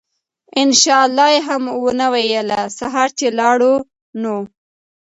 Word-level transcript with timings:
إن 0.57 0.71
شاء 0.73 1.05
الله 1.05 1.27
ئي 1.31 1.41
هم 1.49 1.63
ونه 1.83 2.07
ويله!! 2.13 2.59
سهار 2.79 3.09
چې 3.19 3.27
لاړو 3.39 3.73
نو 4.21 4.35